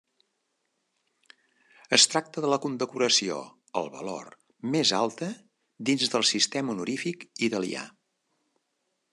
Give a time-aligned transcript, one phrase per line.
[1.97, 3.37] Es tracta de la condecoració
[3.81, 4.31] al valor
[4.77, 5.31] més alta
[5.91, 7.89] dins del sistema honorífic italià.